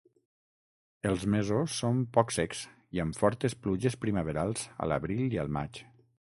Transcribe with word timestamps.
Els 1.09 1.25
mesos 1.33 1.75
són 1.83 1.99
poc 2.17 2.33
secs 2.37 2.63
i 2.97 3.03
amb 3.05 3.21
fortes 3.21 3.59
pluges 3.67 4.01
primaverals 4.07 4.67
a 4.87 4.93
l'abril 4.93 5.25
i 5.39 5.43
al 5.47 5.57
maig. 5.61 5.85